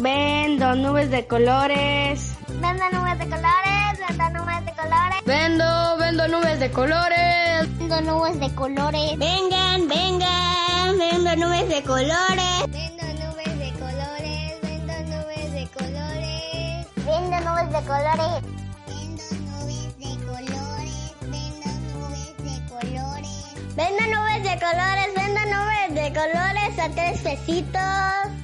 Vendo 0.00 0.76
nubes 0.76 1.10
de 1.10 1.26
colores. 1.26 2.32
Vendo 2.60 2.84
nubes 2.92 3.18
de 3.18 3.26
colores, 3.26 3.98
vendo 3.98 4.38
nubes 4.38 4.64
de 4.64 4.72
colores. 4.72 5.24
Vendo, 5.26 5.96
vendo 5.98 6.28
nubes 6.28 6.60
de 6.60 6.70
colores. 6.70 7.78
Vendo 7.78 8.00
nubes 8.02 8.38
de 8.38 8.54
colores. 8.54 9.18
Vengan, 9.18 9.88
vengan, 9.88 10.98
vendo 10.98 11.34
nubes 11.36 11.68
de 11.68 11.82
colores. 11.82 12.62
Vendo 12.68 13.06
nubes 13.26 13.58
de 13.58 13.72
colores, 13.72 14.54
vendo 14.62 14.94
nubes 15.10 15.52
de 15.52 15.66
colores. 15.76 16.86
Vendo 17.04 17.40
nubes 17.40 17.68
de 17.72 17.82
colores. 17.90 18.42
Vendo 18.86 19.24
nubes 19.50 19.98
de 19.98 20.12
colores, 20.22 21.14
vendo 21.22 21.70
nubes 21.90 22.36
de 22.38 22.54
colores. 22.68 23.34
Vendo 23.74 24.04
nubes 24.14 24.42
de 24.44 24.54
colores, 24.60 25.08
vendo 25.16 25.40
nubes 25.56 25.88
de 25.92 26.06
colores 26.12 26.78
a 26.78 26.88
tres 26.90 27.20
pesitos. 27.20 28.37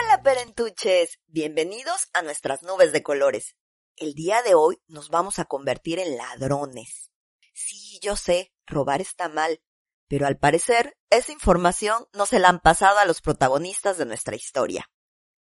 Hola 0.00 0.22
perentuches, 0.22 1.18
bienvenidos 1.26 2.08
a 2.12 2.22
nuestras 2.22 2.62
nubes 2.62 2.92
de 2.92 3.02
colores. 3.02 3.56
El 3.96 4.14
día 4.14 4.42
de 4.42 4.54
hoy 4.54 4.78
nos 4.86 5.08
vamos 5.08 5.40
a 5.40 5.44
convertir 5.44 5.98
en 5.98 6.16
ladrones. 6.16 7.10
Sí, 7.52 7.98
yo 8.00 8.14
sé, 8.14 8.52
robar 8.64 9.00
está 9.00 9.28
mal, 9.28 9.60
pero 10.06 10.26
al 10.26 10.38
parecer 10.38 10.96
esa 11.10 11.32
información 11.32 12.06
no 12.12 12.26
se 12.26 12.38
la 12.38 12.48
han 12.48 12.60
pasado 12.60 12.98
a 12.98 13.06
los 13.06 13.20
protagonistas 13.20 13.98
de 13.98 14.06
nuestra 14.06 14.36
historia. 14.36 14.88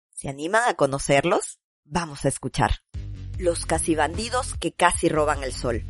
¿Se 0.10 0.28
animan 0.28 0.68
a 0.68 0.74
conocerlos? 0.74 1.60
Vamos 1.84 2.26
a 2.26 2.30
escuchar. 2.30 2.80
Los 3.38 3.68
casi 3.68 3.94
bandidos 3.94 4.56
que 4.60 4.74
casi 4.74 5.08
roban 5.08 5.44
el 5.44 5.54
sol. 5.54 5.84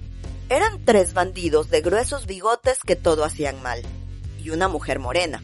Eran 0.50 0.84
tres 0.84 1.14
bandidos 1.14 1.70
de 1.70 1.80
gruesos 1.82 2.26
bigotes 2.26 2.80
que 2.86 2.98
todo 2.98 3.24
hacían 3.24 3.62
mal, 3.64 3.82
y 4.40 4.50
una 4.50 4.68
mujer 4.68 5.00
morena, 5.00 5.42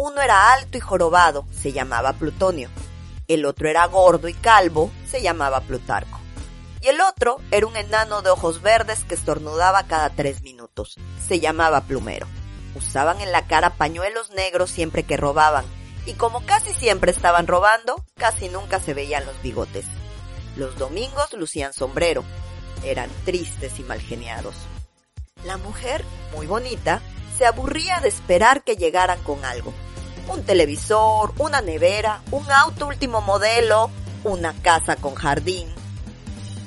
uno 0.00 0.22
era 0.22 0.54
alto 0.54 0.78
y 0.78 0.80
jorobado, 0.80 1.44
se 1.52 1.72
llamaba 1.72 2.14
Plutonio. 2.14 2.70
El 3.28 3.44
otro 3.44 3.68
era 3.68 3.84
gordo 3.84 4.28
y 4.28 4.32
calvo, 4.32 4.90
se 5.06 5.20
llamaba 5.20 5.60
Plutarco. 5.60 6.18
Y 6.80 6.88
el 6.88 7.02
otro 7.02 7.36
era 7.50 7.66
un 7.66 7.76
enano 7.76 8.22
de 8.22 8.30
ojos 8.30 8.62
verdes 8.62 9.04
que 9.04 9.14
estornudaba 9.14 9.82
cada 9.82 10.08
tres 10.08 10.40
minutos. 10.40 10.96
Se 11.28 11.38
llamaba 11.38 11.82
Plumero. 11.82 12.26
Usaban 12.74 13.20
en 13.20 13.30
la 13.30 13.46
cara 13.46 13.74
pañuelos 13.76 14.30
negros 14.30 14.70
siempre 14.70 15.02
que 15.02 15.18
robaban, 15.18 15.66
y 16.06 16.14
como 16.14 16.46
casi 16.46 16.72
siempre 16.72 17.10
estaban 17.10 17.46
robando, 17.46 18.02
casi 18.16 18.48
nunca 18.48 18.80
se 18.80 18.94
veían 18.94 19.26
los 19.26 19.42
bigotes. 19.42 19.84
Los 20.56 20.78
domingos 20.78 21.30
lucían 21.34 21.74
sombrero. 21.74 22.24
Eran 22.84 23.10
tristes 23.26 23.78
y 23.78 23.82
malgeniados. 23.82 24.54
La 25.44 25.58
mujer, 25.58 26.06
muy 26.34 26.46
bonita, 26.46 27.02
se 27.36 27.44
aburría 27.44 28.00
de 28.00 28.08
esperar 28.08 28.64
que 28.64 28.76
llegaran 28.76 29.22
con 29.22 29.44
algo 29.44 29.74
un 30.30 30.44
televisor, 30.44 31.32
una 31.38 31.60
nevera, 31.60 32.22
un 32.30 32.50
auto 32.50 32.86
último 32.86 33.20
modelo, 33.20 33.90
una 34.24 34.54
casa 34.62 34.96
con 34.96 35.14
jardín. 35.14 35.68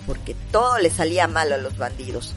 Porque 0.05 0.36
todo 0.52 0.78
le 0.80 0.89
salía 0.89 1.28
mal 1.28 1.52
a 1.53 1.58
los 1.58 1.78
bandidos. 1.78 2.33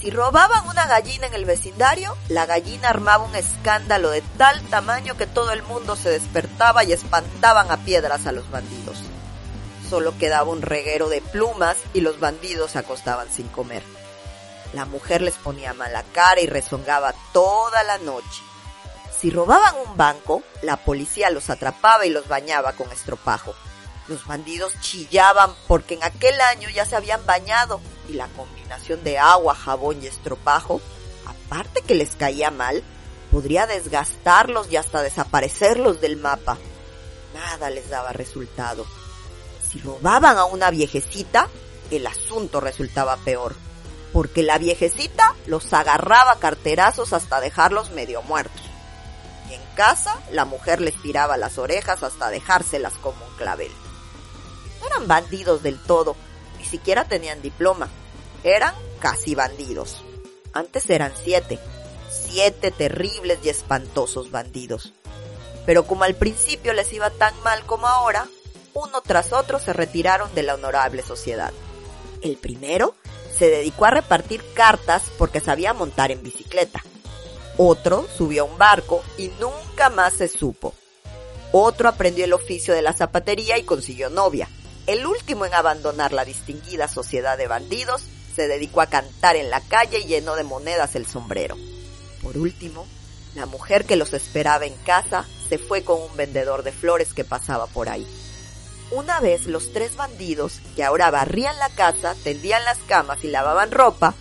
Si 0.00 0.10
robaban 0.10 0.66
una 0.68 0.86
gallina 0.86 1.26
en 1.26 1.34
el 1.34 1.44
vecindario, 1.44 2.16
la 2.28 2.46
gallina 2.46 2.88
armaba 2.88 3.24
un 3.24 3.34
escándalo 3.34 4.10
de 4.10 4.22
tal 4.36 4.60
tamaño 4.62 5.16
que 5.16 5.26
todo 5.26 5.52
el 5.52 5.62
mundo 5.62 5.96
se 5.96 6.10
despertaba 6.10 6.84
y 6.84 6.92
espantaban 6.92 7.70
a 7.70 7.78
piedras 7.78 8.26
a 8.26 8.32
los 8.32 8.48
bandidos. 8.50 8.98
Solo 9.88 10.16
quedaba 10.18 10.50
un 10.50 10.62
reguero 10.62 11.08
de 11.08 11.20
plumas 11.20 11.78
y 11.94 12.00
los 12.00 12.20
bandidos 12.20 12.72
se 12.72 12.78
acostaban 12.78 13.28
sin 13.32 13.48
comer. 13.48 13.82
La 14.72 14.84
mujer 14.84 15.22
les 15.22 15.34
ponía 15.34 15.72
mala 15.72 16.04
cara 16.12 16.40
y 16.40 16.46
rezongaba 16.46 17.14
toda 17.32 17.82
la 17.84 17.98
noche. 17.98 18.42
Si 19.20 19.30
robaban 19.30 19.74
un 19.84 19.96
banco, 19.96 20.44
la 20.62 20.76
policía 20.76 21.28
los 21.30 21.50
atrapaba 21.50 22.06
y 22.06 22.10
los 22.10 22.28
bañaba 22.28 22.74
con 22.74 22.90
estropajo. 22.92 23.52
Los 24.06 24.24
bandidos 24.24 24.74
chillaban 24.80 25.50
porque 25.66 25.94
en 25.94 26.04
aquel 26.04 26.40
año 26.40 26.68
ya 26.70 26.84
se 26.84 26.94
habían 26.94 27.26
bañado 27.26 27.80
y 28.08 28.12
la 28.12 28.28
combinación 28.28 29.02
de 29.02 29.18
agua, 29.18 29.56
jabón 29.56 30.00
y 30.00 30.06
estropajo, 30.06 30.80
aparte 31.26 31.82
que 31.82 31.96
les 31.96 32.14
caía 32.14 32.52
mal, 32.52 32.84
podría 33.32 33.66
desgastarlos 33.66 34.70
y 34.70 34.76
hasta 34.76 35.02
desaparecerlos 35.02 36.00
del 36.00 36.16
mapa. 36.16 36.56
Nada 37.34 37.70
les 37.70 37.90
daba 37.90 38.12
resultado. 38.12 38.86
Si 39.68 39.80
robaban 39.80 40.38
a 40.38 40.44
una 40.44 40.70
viejecita, 40.70 41.48
el 41.90 42.06
asunto 42.06 42.60
resultaba 42.60 43.16
peor, 43.16 43.56
porque 44.12 44.44
la 44.44 44.58
viejecita 44.58 45.34
los 45.46 45.72
agarraba 45.72 46.38
carterazos 46.38 47.12
hasta 47.12 47.40
dejarlos 47.40 47.90
medio 47.90 48.22
muertos 48.22 48.67
en 49.54 49.62
casa, 49.74 50.18
la 50.30 50.44
mujer 50.44 50.80
les 50.80 51.00
tiraba 51.00 51.36
las 51.36 51.58
orejas 51.58 52.02
hasta 52.02 52.30
dejárselas 52.30 52.94
como 52.94 53.24
un 53.24 53.36
clavel. 53.36 53.70
No 54.80 54.86
eran 54.86 55.08
bandidos 55.08 55.62
del 55.62 55.78
todo, 55.82 56.16
ni 56.58 56.64
siquiera 56.64 57.04
tenían 57.04 57.42
diploma. 57.42 57.88
Eran 58.44 58.74
casi 59.00 59.34
bandidos. 59.34 60.02
Antes 60.52 60.88
eran 60.90 61.12
siete, 61.22 61.58
siete 62.10 62.70
terribles 62.70 63.38
y 63.42 63.48
espantosos 63.48 64.30
bandidos. 64.30 64.92
Pero 65.66 65.86
como 65.86 66.04
al 66.04 66.14
principio 66.14 66.72
les 66.72 66.92
iba 66.92 67.10
tan 67.10 67.34
mal 67.42 67.64
como 67.66 67.86
ahora, 67.86 68.26
uno 68.74 69.00
tras 69.02 69.32
otro 69.32 69.58
se 69.58 69.72
retiraron 69.72 70.34
de 70.34 70.42
la 70.42 70.54
honorable 70.54 71.02
sociedad. 71.02 71.52
El 72.22 72.36
primero 72.36 72.94
se 73.36 73.48
dedicó 73.50 73.84
a 73.84 73.90
repartir 73.90 74.42
cartas 74.54 75.02
porque 75.18 75.40
sabía 75.40 75.74
montar 75.74 76.10
en 76.10 76.22
bicicleta. 76.22 76.82
Otro 77.60 78.06
subió 78.16 78.42
a 78.42 78.46
un 78.46 78.56
barco 78.56 79.02
y 79.18 79.32
nunca 79.40 79.90
más 79.90 80.12
se 80.12 80.28
supo. 80.28 80.74
Otro 81.50 81.88
aprendió 81.88 82.24
el 82.24 82.32
oficio 82.32 82.72
de 82.72 82.82
la 82.82 82.92
zapatería 82.92 83.58
y 83.58 83.64
consiguió 83.64 84.10
novia. 84.10 84.48
El 84.86 85.04
último 85.04 85.44
en 85.44 85.52
abandonar 85.52 86.12
la 86.12 86.24
distinguida 86.24 86.86
sociedad 86.86 87.36
de 87.36 87.48
bandidos 87.48 88.04
se 88.36 88.46
dedicó 88.46 88.80
a 88.80 88.86
cantar 88.86 89.34
en 89.34 89.50
la 89.50 89.60
calle 89.60 89.98
y 89.98 90.06
llenó 90.06 90.36
de 90.36 90.44
monedas 90.44 90.94
el 90.94 91.04
sombrero. 91.04 91.56
Por 92.22 92.38
último, 92.38 92.86
la 93.34 93.46
mujer 93.46 93.86
que 93.86 93.96
los 93.96 94.12
esperaba 94.12 94.64
en 94.64 94.74
casa 94.86 95.26
se 95.48 95.58
fue 95.58 95.82
con 95.82 96.00
un 96.00 96.16
vendedor 96.16 96.62
de 96.62 96.70
flores 96.70 97.12
que 97.12 97.24
pasaba 97.24 97.66
por 97.66 97.88
ahí. 97.88 98.06
Una 98.92 99.18
vez 99.18 99.46
los 99.46 99.72
tres 99.72 99.96
bandidos, 99.96 100.60
que 100.76 100.84
ahora 100.84 101.10
barrían 101.10 101.58
la 101.58 101.70
casa, 101.70 102.14
tendían 102.22 102.64
las 102.64 102.78
camas 102.78 103.24
y 103.24 103.28
lavaban 103.28 103.72
ropa, 103.72 104.14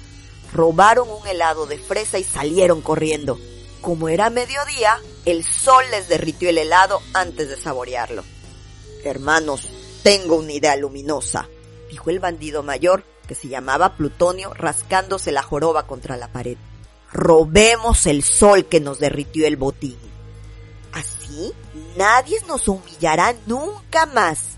robaron 0.53 1.09
un 1.09 1.28
helado 1.28 1.66
de 1.66 1.78
fresa 1.78 2.19
y 2.19 2.24
salieron 2.24 2.81
corriendo. 2.81 3.40
Como 3.81 4.09
era 4.09 4.30
mediodía, 4.30 5.00
el 5.25 5.46
sol 5.46 5.84
les 5.91 6.08
derritió 6.08 6.50
el 6.50 6.58
helado 6.58 7.02
antes 7.13 7.50
de 7.50 7.58
saborearlo. 7.58 8.24
Hermanos, 9.03 9.69
tengo 10.03 10.35
una 10.35 10.53
idea 10.53 10.75
luminosa, 10.75 11.47
dijo 11.90 12.09
el 12.09 12.19
bandido 12.19 12.63
mayor, 12.63 13.03
que 13.28 13.35
se 13.35 13.50
llamaba 13.50 13.96
Plutonio, 13.96 14.53
rascándose 14.53 15.31
la 15.31 15.44
joroba 15.44 15.85
contra 15.85 16.18
la 16.18 16.31
pared. 16.31 16.58
Robemos 17.12 18.06
el 18.06 18.24
sol 18.24 18.66
que 18.66 18.79
nos 18.79 19.00
derritió 19.00 19.46
el 19.47 19.58
botín. 19.58 19.97
Así 20.94 21.53
nadie 21.97 22.40
nos 22.47 22.68
humillará 22.68 23.35
nunca 23.46 24.06
más, 24.06 24.58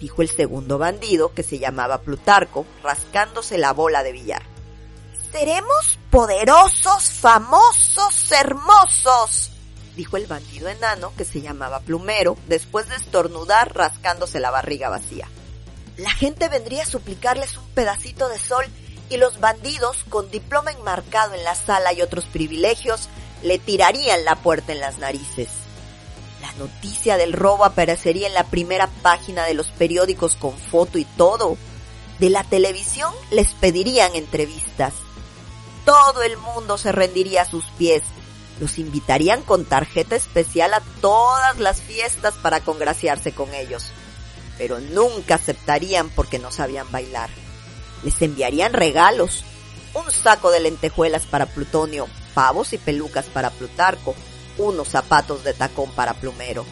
dijo 0.00 0.22
el 0.22 0.28
segundo 0.28 0.78
bandido, 0.78 1.32
que 1.34 1.42
se 1.42 1.58
llamaba 1.58 2.02
Plutarco, 2.02 2.66
rascándose 2.82 3.58
la 3.58 3.72
bola 3.72 4.02
de 4.02 4.12
billar. 4.12 4.42
Seremos 5.32 5.98
poderosos, 6.10 7.08
famosos, 7.08 8.32
hermosos, 8.32 9.50
dijo 9.94 10.16
el 10.16 10.26
bandido 10.26 10.68
enano 10.68 11.12
que 11.16 11.24
se 11.24 11.40
llamaba 11.40 11.80
Plumero 11.80 12.36
después 12.48 12.88
de 12.88 12.96
estornudar 12.96 13.76
rascándose 13.76 14.40
la 14.40 14.50
barriga 14.50 14.88
vacía. 14.88 15.28
La 15.96 16.10
gente 16.10 16.48
vendría 16.48 16.82
a 16.82 16.86
suplicarles 16.86 17.56
un 17.56 17.68
pedacito 17.68 18.28
de 18.28 18.40
sol 18.40 18.64
y 19.08 19.18
los 19.18 19.38
bandidos, 19.38 19.98
con 20.08 20.30
diploma 20.32 20.72
enmarcado 20.72 21.34
en 21.34 21.44
la 21.44 21.54
sala 21.54 21.92
y 21.92 22.02
otros 22.02 22.24
privilegios, 22.24 23.08
le 23.44 23.58
tirarían 23.58 24.24
la 24.24 24.34
puerta 24.34 24.72
en 24.72 24.80
las 24.80 24.98
narices. 24.98 25.48
La 26.40 26.52
noticia 26.54 27.16
del 27.16 27.34
robo 27.34 27.64
aparecería 27.64 28.26
en 28.26 28.34
la 28.34 28.44
primera 28.44 28.88
página 29.02 29.44
de 29.44 29.54
los 29.54 29.68
periódicos 29.68 30.34
con 30.34 30.58
foto 30.58 30.98
y 30.98 31.04
todo. 31.04 31.56
De 32.18 32.30
la 32.30 32.42
televisión 32.42 33.12
les 33.30 33.52
pedirían 33.52 34.14
entrevistas 34.14 34.92
todo 35.90 36.22
el 36.22 36.36
mundo 36.36 36.78
se 36.78 36.92
rendiría 36.92 37.42
a 37.42 37.50
sus 37.50 37.64
pies. 37.76 38.04
Los 38.60 38.78
invitarían 38.78 39.42
con 39.42 39.64
tarjeta 39.64 40.14
especial 40.14 40.72
a 40.72 40.82
todas 41.00 41.58
las 41.58 41.80
fiestas 41.80 42.34
para 42.34 42.60
congraciarse 42.60 43.32
con 43.32 43.52
ellos. 43.52 43.86
Pero 44.56 44.78
nunca 44.78 45.34
aceptarían 45.34 46.08
porque 46.10 46.38
no 46.38 46.52
sabían 46.52 46.88
bailar. 46.92 47.28
Les 48.04 48.22
enviarían 48.22 48.72
regalos. 48.72 49.42
Un 49.92 50.08
saco 50.12 50.52
de 50.52 50.60
lentejuelas 50.60 51.26
para 51.26 51.46
Plutonio, 51.46 52.06
pavos 52.34 52.72
y 52.72 52.78
pelucas 52.78 53.26
para 53.26 53.50
Plutarco, 53.50 54.14
unos 54.58 54.86
zapatos 54.86 55.42
de 55.42 55.54
tacón 55.54 55.90
para 55.90 56.14
Plumero. 56.14 56.64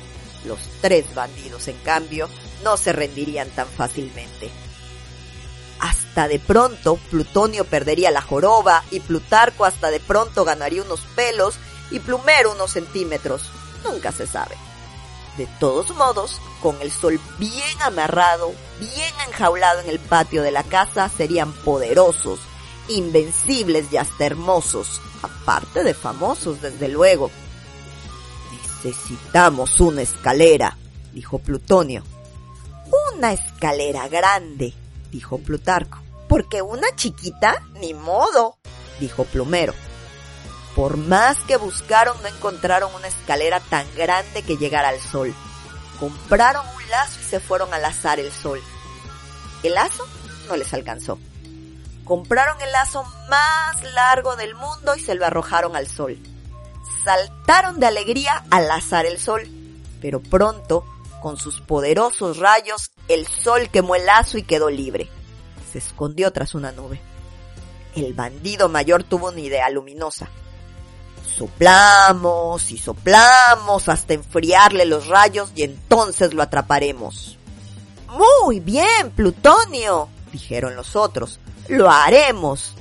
Los 0.45 0.61
tres 0.81 1.13
bandidos, 1.17 1.67
en 1.67 1.77
cambio, 1.79 2.29
no 2.63 2.77
se 2.77 2.93
rendirían 2.93 3.51
tan 3.51 3.67
fácilmente. 3.67 4.49
Hasta 6.19 6.31
de 6.31 6.41
pronto 6.41 6.97
Plutonio 7.13 7.65
perdería 7.65 8.11
la 8.11 8.21
joroba 8.21 8.83
y 8.91 8.99
Plutarco 8.99 9.65
hasta 9.65 9.89
de 9.89 10.01
pronto 10.01 10.45
ganaría 10.45 10.83
unos 10.83 11.03
pelos 11.15 11.55
y 11.93 12.01
Plumero 12.01 12.51
unos 12.55 12.73
centímetros. 12.73 13.43
Nunca 13.85 14.11
se 14.11 14.27
sabe. 14.27 14.57
De 15.37 15.47
todos 15.61 15.95
modos, 15.95 16.41
con 16.61 16.75
el 16.83 16.91
sol 16.91 17.21
bien 17.39 17.83
amarrado, 17.83 18.53
bien 18.81 19.15
enjaulado 19.29 19.79
en 19.79 19.91
el 19.91 20.01
patio 20.01 20.43
de 20.43 20.51
la 20.51 20.65
casa, 20.65 21.09
serían 21.09 21.53
poderosos, 21.53 22.41
invencibles 22.89 23.93
y 23.93 23.97
hasta 23.97 24.27
hermosos, 24.27 25.01
aparte 25.23 25.85
de 25.85 25.95
famosos, 25.95 26.61
desde 26.61 26.89
luego. 26.89 27.31
Necesitamos 28.83 29.79
una 29.79 30.03
escalera, 30.03 30.77
dijo 31.13 31.39
Plutonio. 31.39 32.03
Una 33.17 33.35
escalera 33.35 34.09
grande, 34.09 34.75
dijo 35.13 35.39
Plutarco. 35.39 36.08
Porque 36.29 36.63
una 36.63 36.95
chiquita, 36.95 37.63
ni 37.75 37.95
modo, 37.95 38.59
dijo 39.01 39.25
Plumero. 39.25 39.75
Por 40.75 40.97
más 40.97 41.39
que 41.41 41.57
buscaron 41.57 42.17
no 42.23 42.29
encontraron 42.29 42.95
una 42.95 43.09
escalera 43.09 43.61
tan 43.61 43.87
grande 43.97 44.43
que 44.43 44.57
llegara 44.57 44.91
al 44.91 45.01
sol. 45.01 45.35
Compraron 45.99 46.65
un 46.77 46.91
lazo 46.91 47.19
y 47.21 47.25
se 47.25 47.41
fueron 47.41 47.75
a 47.75 47.79
lazar 47.79 48.21
el 48.21 48.31
sol. 48.31 48.61
El 49.63 49.75
lazo 49.75 50.07
no 50.47 50.57
les 50.57 50.73
alcanzó. 50.73 51.19
Compraron 52.05 52.61
el 52.63 52.71
lazo 52.71 53.05
más 53.29 53.83
largo 53.93 54.37
del 54.37 54.55
mundo 54.55 54.95
y 54.95 55.01
se 55.01 55.15
lo 55.15 55.27
arrojaron 55.27 55.75
al 55.75 55.89
sol. 55.89 56.19
Saltaron 57.05 57.81
de 57.81 57.87
alegría 57.87 58.45
al 58.51 58.69
lazar 58.69 59.05
el 59.05 59.19
sol, 59.19 59.49
pero 60.01 60.21
pronto, 60.21 60.85
con 61.21 61.37
sus 61.37 61.61
poderosos 61.61 62.39
rayos, 62.39 62.93
el 63.09 63.27
sol 63.27 63.69
quemó 63.71 63.97
el 63.97 64.07
lazo 64.07 64.39
y 64.39 64.43
quedó 64.43 64.71
libre. 64.71 65.11
Se 65.71 65.79
escondió 65.79 66.33
tras 66.33 66.55
una 66.55 66.73
nube. 66.73 67.01
El 67.95 68.15
bandido 68.15 68.69
mayor 68.69 69.05
tuvo 69.05 69.29
una 69.29 69.41
idea 69.41 69.69
luminosa 69.71 70.29
Soplamos 71.39 72.73
y 72.73 72.79
soplamos 72.79 73.89
hasta 73.89 74.15
enfriarle 74.15 74.85
los 74.87 75.07
rayos 75.07 75.53
y 75.55 75.63
entonces 75.63 76.35
lo 76.35 76.43
atraparemos. 76.43 77.39
Muy 78.09 78.59
bien, 78.59 79.13
Plutonio, 79.15 80.09
dijeron 80.33 80.75
los 80.75 80.97
otros. 80.97 81.39
Lo 81.69 81.91
haremos. 81.91 82.75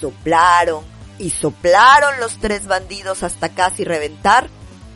Soplaron 0.00 0.84
y 1.18 1.30
soplaron 1.30 2.20
los 2.20 2.38
tres 2.38 2.68
bandidos 2.68 3.24
hasta 3.24 3.48
casi 3.48 3.82
reventar 3.82 4.48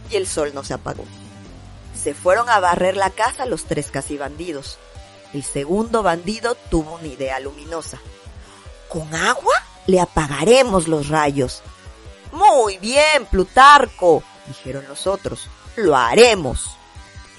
y 0.09 0.15
el 0.15 0.29
sol 0.29 0.53
no 0.55 0.63
se 0.63 0.75
apagó. 0.75 1.05
Se 2.01 2.15
fueron 2.15 2.49
a 2.49 2.61
barrer 2.61 2.97
la 2.97 3.11
casa 3.11 3.47
los 3.47 3.65
tres 3.65 3.91
casi 3.91 4.17
bandidos. 4.17 4.79
El 5.33 5.45
segundo 5.45 6.03
bandido 6.03 6.55
tuvo 6.71 6.95
una 6.95 7.09
idea 7.09 7.39
luminosa. 7.41 7.99
Con 8.89 9.15
agua 9.15 9.55
le 9.87 10.01
apagaremos 10.01 10.89
los 10.89 11.09
rayos 11.09 11.63
muy 12.37 12.77
bien, 12.77 13.25
Plutarco, 13.31 14.23
dijeron 14.47 14.85
los 14.89 15.07
otros. 15.07 15.49
Lo 15.77 15.97
haremos. 15.97 16.77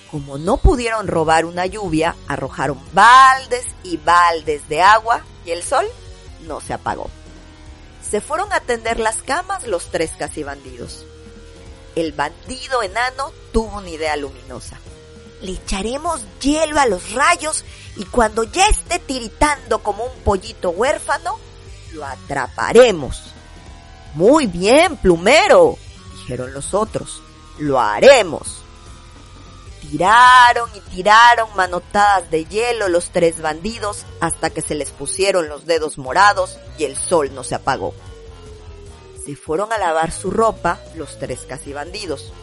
Como 0.09 0.39
no 0.39 0.57
pudieron 0.57 1.07
robar 1.07 1.45
una 1.45 1.67
lluvia, 1.67 2.15
arrojaron 2.27 2.79
baldes 2.93 3.65
y 3.83 3.97
baldes 3.97 4.67
de 4.69 4.81
agua 4.81 5.21
y 5.45 5.51
el 5.51 5.63
sol 5.63 5.85
no 6.47 6.61
se 6.61 6.73
apagó. 6.73 7.11
Se 8.01 8.21
fueron 8.21 8.51
a 8.53 8.61
tender 8.61 8.99
las 8.99 9.21
camas 9.21 9.67
los 9.67 9.91
tres 9.91 10.13
casi 10.17 10.43
bandidos. 10.43 11.05
El 11.95 12.13
bandido 12.13 12.81
enano 12.81 13.31
tuvo 13.51 13.77
una 13.77 13.89
idea 13.89 14.15
luminosa. 14.15 14.79
Le 15.41 15.51
echaremos 15.53 16.21
hielo 16.41 16.79
a 16.79 16.87
los 16.87 17.11
rayos 17.13 17.63
y 17.95 18.05
cuando 18.05 18.43
ya 18.43 18.67
esté 18.67 18.99
tiritando 18.99 19.79
como 19.79 20.03
un 20.03 20.19
pollito 20.23 20.71
huérfano, 20.71 21.37
lo 21.93 22.05
atraparemos. 22.05 23.33
Muy 24.13 24.47
bien, 24.47 24.97
plumero, 24.97 25.77
dijeron 26.13 26.53
los 26.53 26.73
otros. 26.73 27.21
Lo 27.59 27.79
haremos. 27.79 28.63
Tiraron 29.81 30.69
y 30.75 30.79
tiraron 30.91 31.49
manotadas 31.55 32.29
de 32.29 32.45
hielo 32.45 32.89
los 32.89 33.11
tres 33.11 33.41
bandidos 33.41 34.05
hasta 34.19 34.49
que 34.49 34.61
se 34.61 34.75
les 34.75 34.91
pusieron 34.91 35.47
los 35.49 35.65
dedos 35.65 35.97
morados 35.97 36.57
y 36.77 36.83
el 36.83 36.97
sol 36.97 37.33
no 37.33 37.43
se 37.43 37.55
apagó. 37.55 37.93
Se 39.25 39.35
fueron 39.35 39.71
a 39.71 39.77
lavar 39.77 40.11
su 40.11 40.31
ropa 40.31 40.79
los 40.95 41.19
tres 41.19 41.45
casi 41.47 41.73
bandidos. 41.73 42.33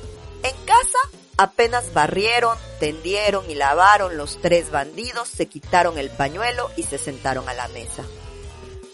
En 0.42 0.54
casa 0.64 0.98
apenas 1.36 1.92
barrieron, 1.92 2.56
tendieron 2.80 3.50
y 3.50 3.54
lavaron 3.54 4.16
los 4.16 4.40
tres 4.40 4.70
bandidos, 4.70 5.28
se 5.28 5.46
quitaron 5.46 5.98
el 5.98 6.10
pañuelo 6.10 6.70
y 6.76 6.84
se 6.84 6.98
sentaron 6.98 7.48
a 7.48 7.54
la 7.54 7.68
mesa. 7.68 8.04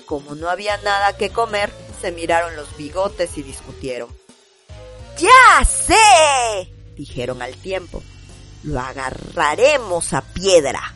Como 0.06 0.34
no 0.34 0.48
había 0.48 0.76
nada 0.78 1.16
que 1.16 1.30
comer, 1.30 1.70
se 2.00 2.12
miraron 2.12 2.56
los 2.56 2.76
bigotes 2.76 3.36
y 3.38 3.42
discutieron. 3.42 4.08
¡Ya 5.18 5.64
sé! 5.64 6.72
dijeron 6.96 7.42
al 7.42 7.54
tiempo. 7.56 8.02
Lo 8.62 8.80
agarraremos 8.80 10.12
a 10.12 10.22
piedra. 10.22 10.94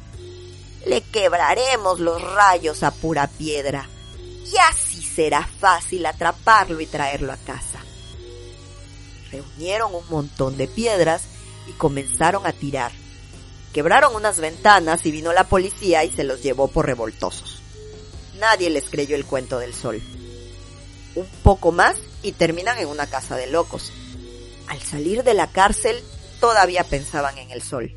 Le 0.87 1.00
quebraremos 1.00 2.00
los 2.00 2.20
rayos 2.20 2.82
a 2.82 2.90
pura 2.90 3.26
piedra. 3.26 3.88
Y 4.47 4.56
así 4.70 5.02
será 5.02 5.47
fácil 5.47 6.05
atraparlo 6.05 6.81
y 6.81 6.87
traerlo 6.87 7.32
a 7.32 7.37
casa. 7.37 7.81
Reunieron 9.31 9.94
un 9.94 10.08
montón 10.11 10.56
de 10.56 10.69
piedras 10.69 11.23
y 11.69 11.72
comenzaron 11.72 12.46
a 12.46 12.52
tirar. 12.52 12.93
Quebraron 13.72 14.14
unas 14.14 14.38
ventanas 14.38 15.05
y 15.05 15.11
vino 15.11 15.32
la 15.32 15.44
policía 15.44 16.05
y 16.05 16.11
se 16.11 16.25
los 16.25 16.43
llevó 16.43 16.69
por 16.69 16.87
revoltosos. 16.87 17.61
Nadie 18.38 18.70
les 18.70 18.88
creyó 18.88 19.16
el 19.16 19.25
cuento 19.25 19.58
del 19.58 19.75
sol 19.75 20.02
un 21.14 21.26
poco 21.43 21.72
más 21.72 21.96
y 22.22 22.32
terminan 22.32 22.78
en 22.78 22.88
una 22.88 23.06
casa 23.06 23.37
de 23.37 23.46
locos. 23.46 23.93
Al 24.69 24.81
salir 24.81 25.22
de 25.22 25.34
la 25.34 25.49
cárcel, 25.49 26.02
todavía 26.40 26.84
pensaban 26.84 27.38
en 27.38 27.50
el 27.50 27.62
sol. 27.62 27.94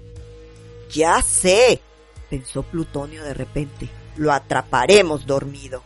Ya 0.92 1.22
sé, 1.22 1.81
pensó 2.30 2.64
Plutonio 2.64 3.24
de 3.24 3.34
repente, 3.34 3.90
lo 4.16 4.31
atraparemos 4.31 5.25
dormido. 5.25 5.84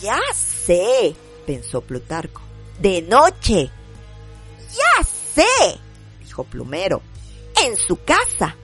Ya 0.00 0.18
sé, 0.34 1.14
pensó 1.46 1.80
Plutarco, 1.80 2.40
de 2.80 3.02
noche. 3.02 3.70
Ya 4.70 5.04
sé, 5.04 5.78
Plumero, 6.44 7.02
en 7.64 7.76
su 7.76 8.02
casa. 8.02 8.56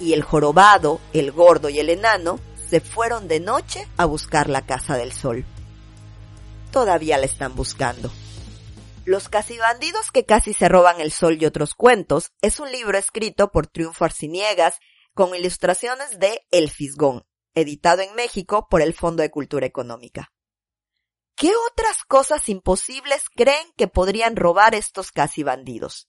Y 0.00 0.12
el 0.12 0.22
jorobado, 0.22 1.00
el 1.12 1.32
gordo 1.32 1.68
y 1.68 1.78
el 1.78 1.90
enano 1.90 2.38
se 2.68 2.80
fueron 2.80 3.28
de 3.28 3.40
noche 3.40 3.88
a 3.96 4.04
buscar 4.04 4.48
la 4.48 4.66
casa 4.66 4.96
del 4.96 5.12
sol 5.12 5.44
todavía 6.70 7.18
la 7.18 7.26
están 7.26 7.54
buscando. 7.54 8.10
Los 9.04 9.28
casi 9.28 9.56
bandidos 9.58 10.10
que 10.12 10.24
casi 10.24 10.52
se 10.52 10.68
roban 10.68 11.00
el 11.00 11.12
sol 11.12 11.38
y 11.40 11.46
otros 11.46 11.74
cuentos 11.74 12.32
es 12.42 12.60
un 12.60 12.70
libro 12.70 12.98
escrito 12.98 13.50
por 13.50 13.66
Triunfo 13.66 14.04
Arciniegas 14.04 14.78
con 15.14 15.34
ilustraciones 15.34 16.18
de 16.18 16.46
El 16.50 16.70
Fisgón, 16.70 17.24
editado 17.54 18.02
en 18.02 18.14
México 18.14 18.68
por 18.68 18.82
el 18.82 18.94
Fondo 18.94 19.22
de 19.22 19.30
Cultura 19.30 19.66
Económica. 19.66 20.32
¿Qué 21.34 21.52
otras 21.70 22.04
cosas 22.06 22.48
imposibles 22.48 23.24
creen 23.34 23.72
que 23.76 23.88
podrían 23.88 24.36
robar 24.36 24.74
estos 24.74 25.10
casi 25.10 25.42
bandidos? 25.42 26.08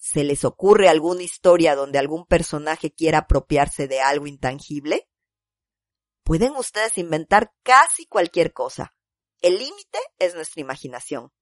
¿Se 0.00 0.24
les 0.24 0.44
ocurre 0.44 0.88
alguna 0.88 1.22
historia 1.22 1.76
donde 1.76 2.00
algún 2.00 2.26
personaje 2.26 2.92
quiera 2.92 3.18
apropiarse 3.18 3.86
de 3.86 4.00
algo 4.00 4.26
intangible? 4.26 5.08
Pueden 6.24 6.56
ustedes 6.56 6.98
inventar 6.98 7.52
casi 7.62 8.06
cualquier 8.06 8.52
cosa, 8.52 8.96
el 9.40 9.58
límite 9.58 9.98
es 10.18 10.34
nuestra 10.34 10.60
imaginación. 10.60 11.32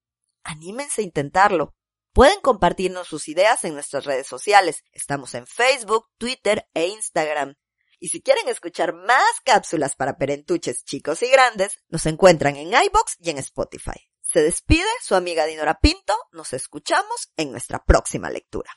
Anímense 0.44 1.00
a 1.00 1.04
intentarlo. 1.04 1.74
Pueden 2.12 2.40
compartirnos 2.40 3.08
sus 3.08 3.28
ideas 3.28 3.64
en 3.64 3.74
nuestras 3.74 4.04
redes 4.04 4.26
sociales. 4.26 4.84
Estamos 4.92 5.34
en 5.34 5.46
Facebook, 5.46 6.06
Twitter 6.16 6.68
e 6.74 6.86
Instagram. 6.86 7.56
Y 7.98 8.08
si 8.08 8.22
quieren 8.22 8.48
escuchar 8.48 8.94
más 8.94 9.40
cápsulas 9.44 9.96
para 9.96 10.16
perentuches 10.16 10.84
chicos 10.84 11.22
y 11.24 11.28
grandes, 11.28 11.82
nos 11.88 12.06
encuentran 12.06 12.54
en 12.54 12.68
iBox 12.68 13.16
y 13.18 13.30
en 13.30 13.38
Spotify. 13.38 14.08
Se 14.30 14.42
despide 14.42 14.84
su 15.00 15.14
amiga 15.14 15.46
Dinora 15.46 15.78
Pinto. 15.80 16.14
Nos 16.32 16.52
escuchamos 16.52 17.32
en 17.38 17.50
nuestra 17.50 17.82
próxima 17.82 18.28
lectura. 18.28 18.70